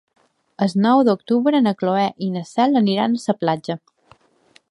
El 0.65 0.71
nou 0.85 1.01
d'octubre 1.09 1.59
na 1.65 1.73
Cloè 1.83 2.07
i 2.27 2.31
na 2.37 2.43
Cel 2.55 2.81
aniran 2.81 3.19
a 3.21 3.23
la 3.27 3.39
platja. 3.45 3.77